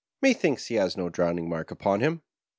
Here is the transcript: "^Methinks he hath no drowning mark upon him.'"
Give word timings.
"^Methinks 0.25 0.65
he 0.65 0.73
hath 0.77 0.97
no 0.97 1.09
drowning 1.09 1.47
mark 1.47 1.69
upon 1.69 1.99
him.'" 1.99 2.23